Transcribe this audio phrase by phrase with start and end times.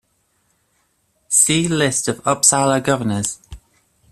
[1.29, 3.37] See List of Uppsala Governors.